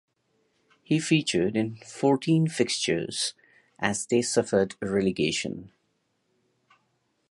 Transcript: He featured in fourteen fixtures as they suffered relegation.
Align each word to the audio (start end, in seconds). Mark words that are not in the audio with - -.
He 0.81 0.99
featured 0.99 1.55
in 1.55 1.75
fourteen 1.75 2.47
fixtures 2.47 3.35
as 3.77 4.07
they 4.07 4.23
suffered 4.23 4.73
relegation. 4.81 5.73